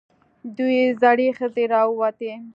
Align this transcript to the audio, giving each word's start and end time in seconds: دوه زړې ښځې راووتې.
دوه 0.55 0.79
زړې 1.01 1.27
ښځې 1.37 1.63
راووتې. 1.73 2.33